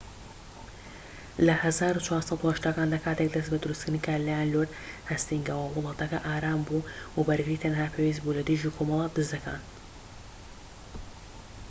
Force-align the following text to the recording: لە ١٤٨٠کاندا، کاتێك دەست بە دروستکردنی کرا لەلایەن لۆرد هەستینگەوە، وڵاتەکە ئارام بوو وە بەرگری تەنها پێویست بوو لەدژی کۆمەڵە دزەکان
لە 1.45 1.55
١٤٨٠کاندا، 2.41 2.97
کاتێك 3.05 3.29
دەست 3.35 3.49
بە 3.51 3.57
دروستکردنی 3.63 4.03
کرا 4.05 4.17
لەلایەن 4.27 4.51
لۆرد 4.53 4.71
هەستینگەوە، 5.11 5.65
وڵاتەکە 5.75 6.19
ئارام 6.25 6.59
بوو 6.67 6.87
وە 7.15 7.21
بەرگری 7.27 7.61
تەنها 7.63 7.87
پێویست 7.93 8.21
بوو 8.23 8.37
لەدژی 8.37 8.75
کۆمەڵە 8.77 9.07
دزەکان 9.15 9.61